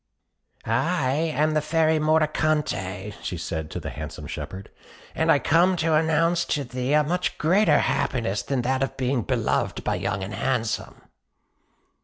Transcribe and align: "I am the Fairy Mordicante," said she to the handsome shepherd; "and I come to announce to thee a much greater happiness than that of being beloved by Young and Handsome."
"I 0.65 1.11
am 1.11 1.53
the 1.53 1.61
Fairy 1.61 1.99
Mordicante," 1.99 3.11
said 3.21 3.23
she 3.23 3.37
to 3.37 3.79
the 3.79 3.91
handsome 3.91 4.25
shepherd; 4.25 4.71
"and 5.13 5.31
I 5.31 5.37
come 5.37 5.75
to 5.75 5.93
announce 5.93 6.43
to 6.45 6.63
thee 6.63 6.93
a 6.93 7.03
much 7.03 7.37
greater 7.37 7.77
happiness 7.77 8.41
than 8.41 8.63
that 8.63 8.81
of 8.81 8.97
being 8.97 9.21
beloved 9.21 9.83
by 9.83 9.93
Young 9.93 10.23
and 10.23 10.33
Handsome." 10.33 11.03